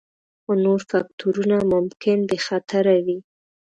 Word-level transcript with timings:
خو 0.43 0.51
نور 0.65 0.79
فکتورونه 0.91 1.55
ممکن 1.71 2.17
بې 2.29 2.37
خطره 2.45 2.95
وي 3.05 3.19